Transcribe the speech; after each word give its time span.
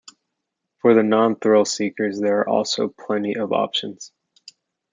For 0.79 0.95
the 0.95 1.03
non-thrill-seekers 1.03 2.19
there 2.21 2.39
are 2.39 2.49
also 2.49 2.87
plenty 2.87 3.35
of 3.35 3.51
options. 3.53 4.11